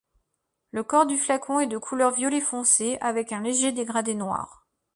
Le 0.71 0.83
corps 0.83 1.05
du 1.05 1.15
flacon 1.19 1.59
est 1.59 1.67
de 1.67 1.77
couleur 1.77 2.09
violet 2.11 2.41
foncé, 2.41 2.97
avec 3.01 3.31
un 3.31 3.41
léger 3.43 3.71
dégradé 3.71 4.15
noir. 4.15 4.65